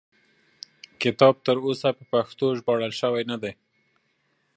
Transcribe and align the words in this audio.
کتاب 1.01 1.35
تر 1.45 1.55
اوسه 1.67 1.89
په 1.97 2.03
پښتو 2.11 2.45
ژباړل 2.57 2.91
شوی 3.01 3.23
نه 3.31 3.37
دی. 3.41 3.53